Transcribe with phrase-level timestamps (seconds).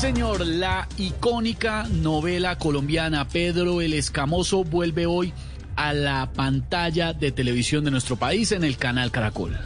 [0.00, 0.46] Señor.
[0.46, 5.34] La icónica novela colombiana Pedro el Escamoso vuelve hoy
[5.76, 9.58] a la pantalla de televisión de nuestro país en el canal Caracol.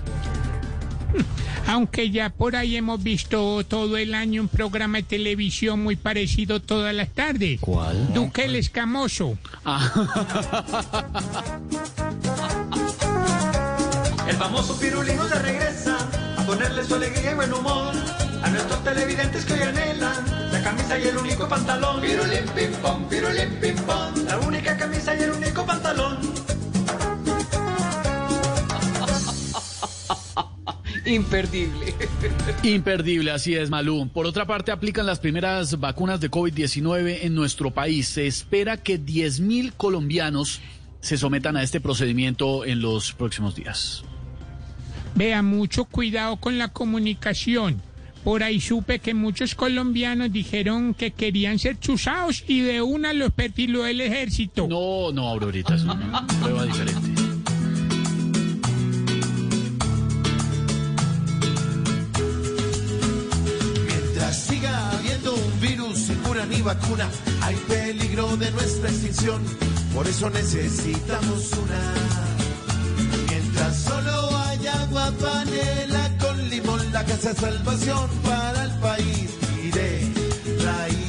[1.69, 6.61] Aunque ya por ahí hemos visto todo el año un programa de televisión muy parecido
[6.61, 7.61] todas las tardes.
[7.61, 8.13] ¿Cuál?
[8.13, 9.39] Duque el Escamoso.
[14.29, 15.94] El famoso pirulino se regresa
[16.55, 17.93] ponerle su alegría y buen humor
[18.43, 22.01] a nuestros televidentes que hoy anhelan la camisa y el único pantalón.
[22.01, 26.17] Pirulín pim pom, pirulín pim pom, la única camisa y el único pantalón.
[31.07, 31.93] Imperdible.
[32.63, 34.09] Imperdible, así es, Malú.
[34.09, 38.07] Por otra parte, aplican las primeras vacunas de COVID-19 en nuestro país.
[38.09, 40.61] Se espera que 10.000 colombianos
[41.01, 44.05] se sometan a este procedimiento en los próximos días.
[45.15, 47.81] Vea, mucho cuidado con la comunicación.
[48.25, 53.33] Por ahí supe que muchos colombianos dijeron que querían ser chuzados y de una los
[53.33, 54.67] perfiló el ejército.
[54.67, 57.23] No, no, Aurorita, es una prueba diferente.
[63.87, 67.09] Mientras siga habiendo un virus sin cura ni vacuna,
[67.43, 69.43] hay peligro de nuestra extinción.
[69.95, 72.34] Por eso necesitamos una.
[74.95, 80.01] Agua panela con limón, la casa es salvación para el país y de
[80.65, 81.05] raíz.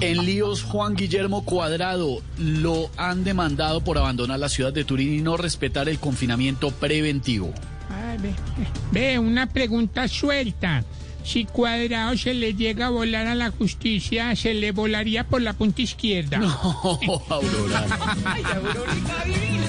[0.00, 5.22] En líos, Juan Guillermo Cuadrado lo han demandado por abandonar la ciudad de Turín y
[5.22, 7.54] no respetar el confinamiento preventivo.
[7.90, 8.34] Ay, ve,
[8.90, 10.82] ve, una pregunta suelta.
[11.24, 15.52] Si Cuadrado se le llega a volar a la justicia, se le volaría por la
[15.52, 16.38] punta izquierda.
[16.38, 16.98] No,
[17.28, 17.86] Aurora.
[18.24, 19.66] Ay, Aurorita divina.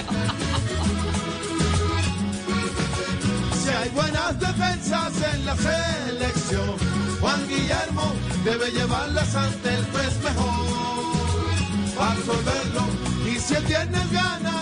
[3.63, 6.75] Si hay buenas defensas en la selección,
[7.19, 8.13] Juan Guillermo
[8.43, 12.81] debe llevarlas ante el juez mejor para absorberlo.
[13.29, 14.61] Y si él tiene gana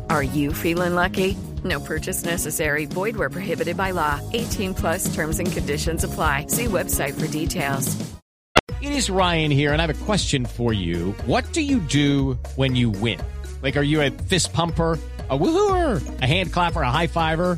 [0.11, 1.37] Are you feeling lucky?
[1.63, 2.83] No purchase necessary.
[2.83, 4.19] Void where prohibited by law.
[4.33, 6.47] 18 plus terms and conditions apply.
[6.47, 7.95] See website for details.
[8.81, 11.13] It is Ryan here, and I have a question for you.
[11.25, 13.21] What do you do when you win?
[13.63, 14.99] Like, are you a fist pumper?
[15.29, 17.57] A woohooer, a hand clapper, a high fiver.